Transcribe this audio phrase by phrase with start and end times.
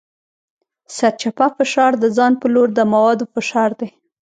[0.95, 3.89] سرچپه فشار د ځان په لور د موادو فشار دی.